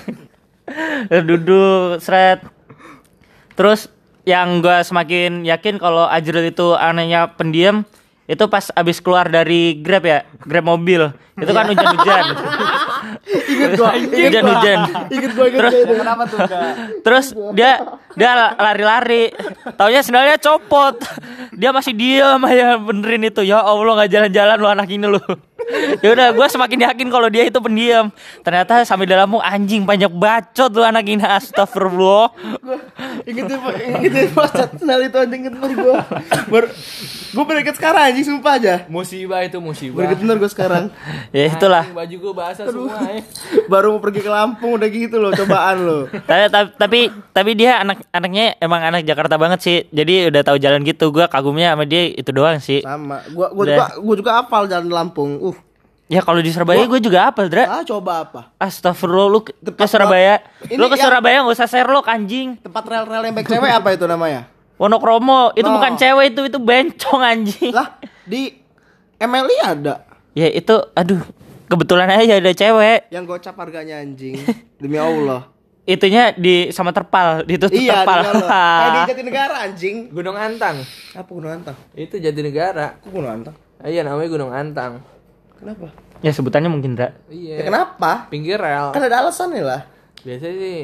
duduk 1.28 1.98
seret. 2.00 2.44
Terus 3.54 3.90
yang 4.24 4.62
gua 4.62 4.84
semakin 4.84 5.42
yakin 5.42 5.80
kalau 5.80 6.06
Ajril 6.06 6.48
itu 6.48 6.76
anaknya 6.76 7.34
pendiam 7.34 7.82
itu 8.28 8.44
pas 8.46 8.68
abis 8.76 9.00
keluar 9.00 9.26
dari 9.26 9.80
Grab 9.80 10.04
ya, 10.04 10.28
Grab 10.44 10.68
mobil. 10.68 11.00
Itu 11.40 11.48
kan 11.50 11.64
hujan-hujan. 11.66 12.26
Ingat 13.58 13.72
gua, 13.74 13.90
gua 15.34 15.46
inget 15.48 15.58
Terus- 15.58 15.74
gua 15.74 15.84
itu. 15.84 15.94
Kenapa 15.98 16.24
tuh 16.24 16.38
enggak? 16.38 16.62
Terus 17.02 17.26
dia 17.52 17.72
dia 18.14 18.32
lari-lari. 18.54 19.24
Taunya 19.74 20.02
sendalnya 20.02 20.38
copot. 20.38 20.96
Dia 21.52 21.74
masih 21.74 21.94
diam 21.94 22.38
aja 22.42 22.78
benerin 22.88 23.26
itu. 23.26 23.42
Ya 23.42 23.60
Allah 23.60 23.94
nggak 23.98 24.12
jalan-jalan 24.12 24.58
lu 24.58 24.68
anak 24.68 24.88
ini 24.88 25.06
lu. 25.08 25.22
Ya 26.00 26.10
udah 26.16 26.28
gue 26.32 26.48
semakin 26.48 26.80
yakin 26.88 27.08
kalau 27.12 27.28
dia 27.28 27.44
itu 27.44 27.60
pendiam. 27.60 28.08
Ternyata 28.42 28.88
sampai 28.88 29.04
dalammu 29.04 29.44
anjing 29.44 29.84
banyak 29.84 30.12
bacot 30.12 30.72
lu 30.72 30.84
anak 30.84 31.04
ini 31.08 31.24
astagfirullah. 31.24 32.32
Inget 33.28 33.52
itu, 33.52 33.58
inget 33.84 34.14
itu 34.16 34.32
pas 34.32 34.52
kenal 34.52 35.00
itu 35.04 35.18
anjing 35.20 35.42
gua. 35.52 36.00
Baru 36.48 36.68
gua 37.36 37.44
baru 37.44 37.60
inget 37.60 37.76
sekarang 37.76 38.02
anjing 38.14 38.26
sumpah 38.26 38.54
aja. 38.56 38.76
Musibah 38.88 39.44
itu 39.44 39.60
musibah. 39.60 40.08
inget 40.08 40.20
bener 40.24 40.36
gua 40.40 40.52
sekarang. 40.52 40.84
Ya 41.36 41.52
itulah. 41.52 41.84
Anjing, 41.84 41.98
Baju 41.98 42.16
gue 42.16 42.34
basah 42.34 42.66
semua 42.72 43.04
ya. 43.12 43.22
Baru 43.68 43.98
mau 43.98 44.02
pergi 44.02 44.24
ke 44.24 44.32
Lampung 44.32 44.80
udah 44.80 44.88
gitu 44.88 45.20
loh 45.20 45.36
cobaan 45.36 45.78
lo. 45.84 46.00
Tapi, 46.24 46.44
tapi 46.80 47.00
tapi 47.36 47.52
dia 47.58 47.84
anak 47.84 48.06
anaknya 48.16 48.56
emang 48.64 48.80
anak 48.80 49.04
Jakarta 49.04 49.36
banget 49.36 49.60
sih. 49.60 49.78
Jadi 49.92 50.32
udah 50.32 50.42
tahu 50.46 50.58
jalan 50.62 50.88
gitu. 50.88 51.12
Gue 51.12 51.26
kagumnya 51.28 51.76
sama 51.76 51.84
dia 51.84 52.08
itu 52.08 52.32
doang 52.32 52.64
sih. 52.64 52.80
Sama. 52.86 53.26
Gua 53.36 53.52
gua 53.52 53.66
Udah. 53.68 53.76
juga 53.76 53.86
gua 54.00 54.16
juga 54.16 54.32
hafal 54.40 54.64
jalan 54.72 54.88
Lampung. 54.88 55.32
Uh. 55.42 55.57
Ya 56.08 56.24
kalau 56.24 56.40
di 56.40 56.48
Surabaya 56.48 56.80
gue 56.82 57.00
juga 57.00 57.28
apa, 57.28 57.44
Dra? 57.46 57.68
Ah 57.68 57.84
coba 57.84 58.24
apa? 58.24 58.42
Astagfirullah 58.56 59.28
lu 59.28 59.40
ke, 59.42 59.52
ke 59.54 59.86
Surabaya. 59.86 60.40
Ini 60.64 60.74
Lu 60.74 60.88
ke 60.88 60.96
yang- 60.96 61.04
Surabaya 61.04 61.44
nggak 61.44 61.52
usah 61.54 61.68
Sherlock 61.68 62.08
anjing. 62.08 62.56
Tempat 62.58 62.84
rel-rel 62.86 63.24
yang 63.24 63.36
baik 63.36 63.44
cewek 63.46 63.68
apa 63.70 63.90
itu 63.92 64.06
namanya? 64.06 64.48
Wonokromo 64.78 65.52
itu 65.52 65.68
No. 65.68 65.76
bukan 65.76 65.94
cewek 65.96 66.32
itu 66.32 66.42
itu 66.46 66.58
bencong 66.58 67.20
anjing. 67.20 67.72
Lah 67.72 68.00
di 68.24 68.56
MLI 69.18 69.58
ada 69.60 70.06
Ya 70.32 70.48
itu 70.48 70.70
aduh 70.94 71.20
kebetulan 71.66 72.08
aja 72.08 72.38
ada 72.38 72.52
cewek. 72.52 73.10
yang 73.10 73.28
gocap 73.28 73.58
harganya 73.58 74.00
anjing. 74.00 74.40
Demi 74.80 74.96
Allah. 74.96 75.50
Itunya 75.84 76.32
di 76.32 76.70
sama 76.70 76.92
terpal, 76.92 77.44
ditutup 77.44 77.72
iya, 77.74 78.04
terpal. 78.04 78.20
Allah. 78.22 78.48
Kayak 78.80 78.92
di 78.94 79.02
Jatinegara 79.12 79.56
anjing. 79.62 79.96
Gunung 80.08 80.36
Antang. 80.36 80.84
Apa 81.12 81.28
Gunung 81.28 81.52
Antang? 81.52 81.76
Itu 81.92 82.16
Jatinegara. 82.16 82.96
Kok 83.02 83.10
Gunung 83.10 83.32
Antang? 83.34 83.56
Iya 83.82 84.04
namanya 84.04 84.30
Gunung 84.30 84.52
Antang. 84.52 85.04
Kenapa? 85.58 85.90
ya 86.22 86.32
sebutannya 86.34 86.70
mungkin 86.70 86.98
Dra. 86.98 87.14
Iya. 87.30 87.62
Ya 87.62 87.64
kenapa? 87.70 88.26
Pinggir 88.30 88.58
rel. 88.58 88.94
Kan 88.94 89.06
ada 89.06 89.26
alasannya 89.26 89.64
lah. 89.64 89.82
Biasanya 90.26 90.56
sih 90.58 90.80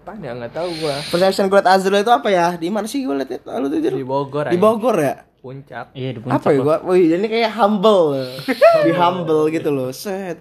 apa 0.00 0.16
ya 0.16 0.32
nggak 0.34 0.52
tahu 0.56 0.68
gua. 0.82 0.96
Perception 1.06 1.46
gue 1.46 1.58
liat 1.60 1.68
Azril 1.70 2.02
itu 2.02 2.12
apa 2.12 2.28
ya? 2.32 2.46
Di 2.58 2.66
mana 2.72 2.86
sih 2.90 3.06
gue 3.06 3.14
liat 3.14 3.30
itu? 3.30 3.46
Lu 3.46 3.66
tuh 3.70 3.78
Di 3.78 4.02
Bogor. 4.02 4.44
Di 4.50 4.56
anjing. 4.56 4.62
Bogor 4.62 4.96
ya? 4.98 5.14
Puncak. 5.40 5.96
Iya 5.96 6.10
di 6.16 6.20
Apa 6.26 6.48
ya 6.52 6.58
gua? 6.60 6.76
Wih, 6.84 7.16
ini 7.16 7.26
kayak 7.30 7.52
humble. 7.56 8.12
Di 8.86 8.92
humble 8.92 9.48
gitu 9.48 9.70
loh. 9.72 9.88
Set. 9.88 10.36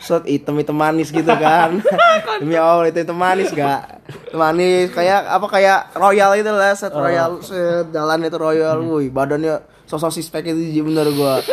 Set 0.00 0.24
hitam 0.24 0.56
hitam 0.56 0.78
manis 0.78 1.12
gitu 1.12 1.28
kan. 1.28 1.76
Demi 2.40 2.56
Allah 2.56 2.88
itu 2.88 3.04
hitam 3.04 3.18
manis 3.18 3.52
gak? 3.52 4.00
Manis 4.32 4.88
kayak 4.96 5.28
apa 5.28 5.46
kayak 5.46 5.80
royal 5.94 6.32
itu 6.34 6.48
lah, 6.48 6.72
set 6.72 6.90
royal, 6.96 7.38
set 7.44 7.92
jalan 7.92 8.24
itu 8.24 8.38
royal. 8.40 8.80
Wih, 8.80 9.12
badannya 9.12 9.60
sosok 9.84 10.08
sispek 10.08 10.48
itu 10.48 10.58
jijik 10.72 10.88
bener 10.88 11.12
gua. 11.12 11.44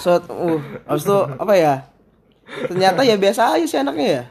Set, 0.00 0.22
uh, 0.28 0.58
habis 0.88 1.04
itu 1.04 1.18
apa 1.36 1.54
ya? 1.54 1.74
Ternyata 2.44 3.00
ya 3.04 3.16
biasa 3.16 3.56
aja 3.56 3.66
sih 3.66 3.80
anaknya 3.80 4.06
ya. 4.06 4.22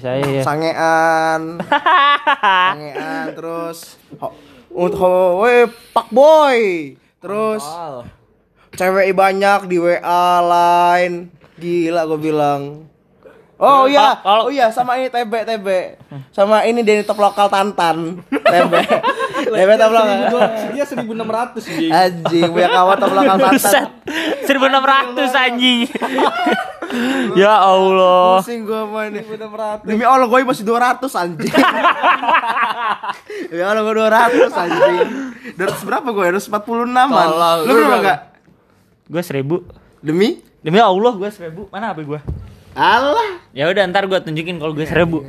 Saya 0.00 0.24
ya. 0.26 0.42
Sangean. 0.42 1.42
Sangean 2.72 3.26
terus 3.32 3.96
untuk 4.68 5.00
ho, 5.00 5.42
weh, 5.44 5.64
pak 5.94 6.08
boy. 6.12 6.60
Terus 7.18 7.64
cewek 8.76 9.10
banyak 9.16 9.66
di 9.66 9.76
WA 9.80 10.28
lain. 10.44 11.32
Gila 11.58 12.06
gue 12.06 12.20
bilang. 12.20 12.86
Oh 13.58 13.90
iya, 13.90 14.22
oh 14.22 14.54
iya 14.54 14.70
sama 14.70 15.02
ini 15.02 15.10
TB 15.10 15.34
TB. 15.42 15.68
Sama 16.30 16.62
ini 16.62 16.86
Denny 16.86 17.02
top 17.02 17.18
lokal 17.18 17.50
Tantan. 17.50 18.22
TB. 18.30 18.72
TB 19.58 19.70
top 19.74 19.90
lokal. 19.90 20.14
Dia 20.78 20.86
1600 20.86 21.66
anjing. 21.66 21.90
Anjing, 21.90 22.54
punya 22.54 22.70
kawan 22.70 22.96
top 23.02 23.12
lokal. 23.18 23.34
Tantan. 23.34 23.86
1600 24.46 25.42
anjing. 25.42 25.90
ya 27.42 27.58
Allah. 27.58 28.38
Pusing 28.38 28.62
gue 28.62 28.82
main 28.94 29.10
ini. 29.10 29.26
Demi 29.82 30.06
Allah 30.06 30.30
gue 30.30 30.38
masih 30.46 30.62
200 30.62 31.02
anjing. 31.18 31.50
Demi 33.50 33.62
Allah 33.66 33.82
gue 33.82 33.94
200 33.98 34.54
anjing. 34.54 35.06
200 35.58 35.82
berapa 35.82 36.08
gue? 36.14 36.26
246 36.38 36.94
an. 36.94 37.10
Tolong, 37.10 37.58
Lu 37.66 37.72
berapa 37.74 37.96
enggak? 38.06 38.18
Gue 39.10 39.22
seribu. 39.26 39.66
Demi? 39.98 40.46
Demi 40.62 40.78
Allah 40.78 41.10
gue 41.10 41.30
seribu. 41.34 41.66
Mana 41.74 41.90
HP 41.90 42.06
gue? 42.06 42.22
Allah. 42.74 43.40
Ya 43.52 43.66
udah 43.66 43.82
ntar 43.86 44.04
gue 44.04 44.18
tunjukin 44.18 44.56
kalau 44.56 44.72
gue 44.72 44.84
seribu. 44.84 45.24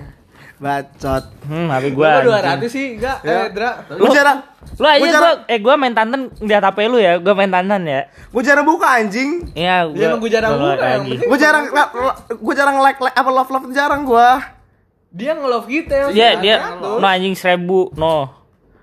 Bacot. 0.60 1.24
Hmm 1.48 1.72
HP 1.72 1.96
gue. 1.96 2.04
Gua 2.04 2.36
200 2.36 2.68
sih 2.68 3.00
enggak. 3.00 3.24
Eh, 3.24 3.48
Dra. 3.56 3.88
Lu 3.96 4.12
jarang 4.12 4.44
Lu 4.76 4.86
aja 4.86 4.96
Gua 4.96 5.00
gue, 5.00 5.10
jarang- 5.10 5.40
eh 5.48 5.58
gue 5.58 5.74
main 5.74 5.94
tantan 5.94 6.22
lihat 6.38 6.64
HP 6.64 6.78
lu 6.86 7.00
ya, 7.00 7.16
gue 7.16 7.34
main 7.34 7.48
tantan 7.48 7.82
ya. 7.84 8.12
gue 8.12 8.42
jarang 8.44 8.68
buka 8.68 8.88
anjing. 8.92 9.48
Iya, 9.56 9.88
Ya, 9.90 10.12
emang 10.12 10.20
gua 10.20 10.32
jarang 10.32 10.52
buka, 10.54 10.86
Gue 11.08 11.38
jarang 11.40 11.66
gue 12.30 12.54
jarang 12.54 12.78
like 12.80 13.00
like 13.00 13.16
apa 13.16 13.30
love 13.30 13.50
love 13.50 13.66
jarang 13.72 14.04
gue. 14.04 14.30
Dia 15.10 15.32
nge-love 15.34 15.66
kita 15.66 15.94
ya. 15.96 16.06
Dia 16.12 16.30
dia 16.38 16.56
no 16.78 17.00
anjing 17.02 17.34
seribu 17.34 17.90
no. 17.96 18.28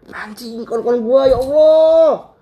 Anjing 0.06 0.64
kon-kon 0.64 0.96
gue 0.98 1.22
ya 1.28 1.36
Allah. 1.36 2.32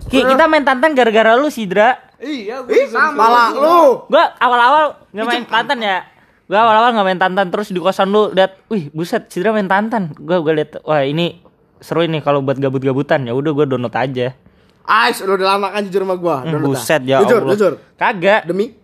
Ki, 0.00 0.24
kita 0.24 0.48
main 0.48 0.64
tantan 0.64 0.92
gara-gara 0.92 1.36
lu 1.36 1.48
sih, 1.48 1.68
Dra. 1.68 1.92
Iya, 2.20 2.60
gua 2.60 2.70
Ih, 2.70 2.84
juga- 2.86 3.10
malah 3.10 3.48
lu. 3.50 4.04
Gua 4.06 4.24
awal-awal 4.36 4.84
nggak 5.08 5.26
main 5.26 5.44
tantan 5.44 5.78
ya. 5.80 5.98
Gua 6.44 6.58
awal-awal 6.60 6.90
nggak 6.92 7.06
main 7.06 7.16
tantan 7.18 7.46
terus 7.48 7.68
di 7.68 7.78
kosan 7.78 8.08
lu 8.08 8.28
lihat, 8.30 8.60
wih 8.66 8.88
buset, 8.90 9.26
Sidra 9.26 9.50
main 9.50 9.64
tantan. 9.64 10.12
Gua 10.14 10.38
gua 10.38 10.52
lihat, 10.52 10.80
wah 10.82 11.00
ini 11.00 11.40
seru 11.78 12.02
ini 12.02 12.20
kalau 12.20 12.40
buat 12.40 12.54
gabut-gabutan. 12.54 13.24
Ya 13.24 13.32
udah 13.32 13.50
gua 13.50 13.64
download 13.64 13.90
aja. 13.90 14.36
Ais, 14.82 15.16
lu 15.18 15.32
udah 15.32 15.48
lama 15.50 15.70
kan 15.70 15.80
jujur 15.82 16.02
sama 16.02 16.14
gue. 16.14 16.36
Hmm, 16.42 16.60
buset 16.60 17.02
ya 17.04 17.22
Jujur, 17.22 17.40
Allah. 17.40 17.52
jujur. 17.54 17.72
Kagak. 17.94 18.42
Demi? 18.42 18.74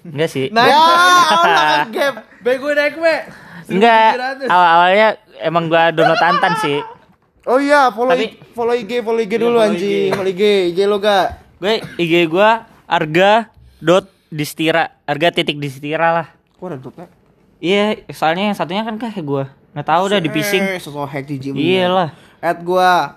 Enggak 0.00 0.30
sih. 0.30 0.46
Nah, 0.48 0.64
ya, 0.64 0.78
Allah 1.36 1.84
gap. 1.90 2.14
Bego 2.40 2.70
naik 2.70 2.96
we. 2.96 3.14
Enggak. 3.68 4.40
Awal-awalnya 4.46 5.08
emang 5.38 5.68
gua 5.68 5.90
download 5.90 6.16
tantan 6.16 6.54
sih. 6.58 6.80
Oh 7.44 7.58
iya, 7.58 7.90
follow 7.90 8.10
Tapi- 8.10 8.40
follow 8.52 8.72
IG, 8.72 8.92
follow 9.00 9.20
IG 9.20 9.32
dulu 9.36 9.58
anjing. 9.58 10.10
Follow 10.10 10.28
IG, 10.28 10.42
IG 10.70 10.78
lo 10.84 10.96
gak? 10.96 11.26
Gue 11.56 11.82
IG 11.98 12.24
gua 12.26 12.64
arga 12.90 13.54
dot 13.78 14.10
distira, 14.34 14.98
arga 15.06 15.30
titik 15.30 15.62
distira 15.62 16.10
lah. 16.10 16.28
Kok 16.58 16.66
ada 16.66 16.76
dotnya? 16.82 17.06
Iya, 17.62 18.02
soalnya 18.10 18.50
yang 18.50 18.56
satunya 18.58 18.82
kan 18.82 18.98
kayak 18.98 19.22
gua. 19.22 19.54
Nggak 19.70 19.86
tahu 19.86 20.02
udah 20.10 20.18
di 20.18 20.30
phishing. 20.34 20.64
Eh, 20.66 20.82
sosok 20.82 21.06
hack 21.06 21.30
jijik 21.30 21.54
Iya 21.54 21.86
lah. 21.86 22.08
At 22.42 22.58
gua 22.66 23.14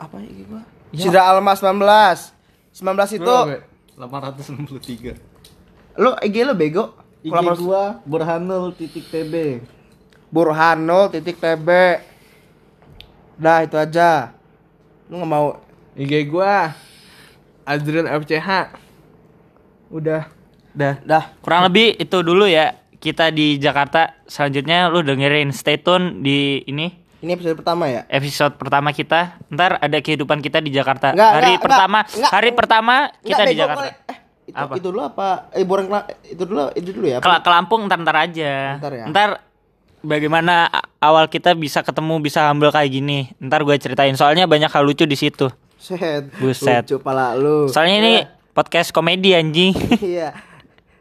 apa 0.00 0.18
IG 0.18 0.50
gua? 0.50 0.66
Sidra 0.90 1.30
Alma 1.30 1.54
19. 1.54 2.34
19 2.74 3.20
itu 3.20 3.22
Berapa, 3.22 3.46
we? 3.46 3.58
863. 4.00 5.14
lu 6.02 6.10
IG 6.24 6.36
lu 6.42 6.54
bego. 6.58 6.84
IG 7.22 7.30
Kalau 7.30 7.54
gua 7.54 7.82
Burhanul 8.02 8.74
titik 8.74 9.06
TB. 9.06 9.62
Burhanul 10.32 11.12
titik 11.14 11.38
TB. 11.38 11.68
Dah 13.38 13.62
itu 13.62 13.78
aja. 13.78 14.34
Lu 15.06 15.22
nggak 15.22 15.30
mau 15.30 15.62
IG 15.94 16.26
gua 16.26 16.74
Adrian 17.62 18.10
FCH. 18.10 18.81
Udah. 19.92 20.26
Dah. 20.72 20.96
dah. 20.98 21.36
Kurang 21.38 21.68
lebih 21.68 21.94
itu 21.94 22.24
dulu 22.24 22.48
ya. 22.48 22.80
Kita 22.96 23.28
di 23.28 23.58
Jakarta. 23.58 24.16
Selanjutnya 24.24 24.88
lu 24.88 25.02
dengerin 25.02 25.50
stay 25.50 25.76
tune 25.76 26.22
di 26.22 26.64
ini 26.64 26.88
Ini 27.20 27.36
episode 27.36 27.54
pertama 27.54 27.86
ya? 27.86 28.02
episode 28.08 28.54
pertama 28.56 28.88
kita. 28.90 29.36
Ntar 29.46 29.78
ada 29.78 29.98
kehidupan 29.98 30.40
kita 30.40 30.58
di 30.58 30.70
Jakarta. 30.70 31.12
Enggak, 31.12 31.30
hari 31.32 31.52
enggak, 31.52 31.62
pertama, 31.62 31.98
enggak, 32.00 32.16
enggak. 32.16 32.32
hari 32.32 32.50
pertama 32.50 32.94
kita 33.20 33.34
Nggak, 33.36 33.46
di 33.46 33.54
Jakarta. 33.54 33.82
boleh. 33.82 33.94
Eh, 34.02 34.16
itu, 34.42 34.58
Apa? 34.58 34.72
itu 34.74 34.82
dulu 34.84 35.00
apa? 35.00 35.28
Eh, 35.52 35.62
boreng 35.62 35.86
itu 36.24 36.42
dulu, 36.42 36.62
itu 36.72 36.90
dulu 36.90 37.06
ya. 37.06 37.18
Ke, 37.18 37.30
ke 37.38 37.50
Lampung 37.52 37.86
ntar 37.86 37.98
ntar 38.00 38.16
aja. 38.18 38.52
Ntar 38.80 38.92
ya. 38.92 39.04
Ntar 39.06 39.28
bagaimana 40.00 40.66
awal 40.98 41.26
kita 41.26 41.54
bisa 41.54 41.82
ketemu 41.82 42.18
bisa 42.18 42.50
humble 42.50 42.70
kayak 42.70 42.90
gini. 42.90 43.30
Ntar 43.38 43.62
gue 43.62 43.76
ceritain 43.76 44.14
soalnya 44.14 44.50
banyak 44.50 44.66
hal 44.66 44.82
lucu 44.82 45.04
di 45.04 45.14
situ. 45.14 45.46
Set. 45.78 46.26
Buset. 46.38 46.86
Lucu 46.86 46.98
pala 46.98 47.34
lu. 47.34 47.66
Soalnya 47.66 47.96
ini 47.98 48.14
podcast 48.52 48.92
komedi 48.92 49.32
anjing. 49.32 49.72
Iya. 49.98 50.36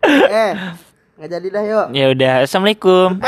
eh, 0.02 0.52
Nggak 1.22 1.30
jadi 1.30 1.48
dah 1.54 1.64
yuk. 1.64 1.86
Ya 1.94 2.06
udah, 2.10 2.34
assalamualaikum. 2.42 3.22